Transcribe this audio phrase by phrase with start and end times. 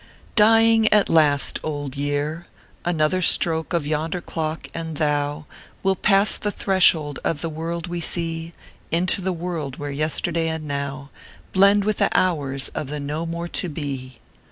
[0.45, 2.47] "Dying at last, Old Year
[2.83, 5.45] I Another stroke of yonder clock, and thou
[5.83, 8.51] Wilt pass the threshold of the world we see
[8.89, 11.11] Into the world where Yesterday and Now
[11.53, 14.17] Blend with the hours of the No More To Be.